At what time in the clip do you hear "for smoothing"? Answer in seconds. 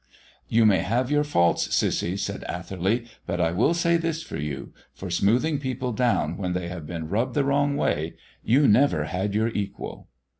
4.95-5.59